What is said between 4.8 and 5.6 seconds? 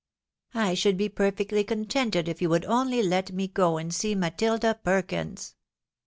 Perkins."